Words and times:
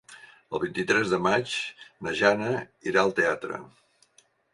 El 0.55 0.61
vint-i-tres 0.61 1.11
de 1.15 1.19
maig 1.25 1.53
na 2.07 2.13
Jana 2.21 2.47
irà 2.93 3.03
al 3.05 3.13
teatre. 3.21 3.61